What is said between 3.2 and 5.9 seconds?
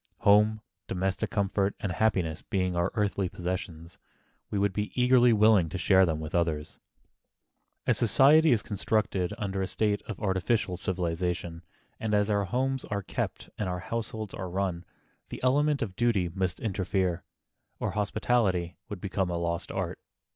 possessions, we would be eagerly willing to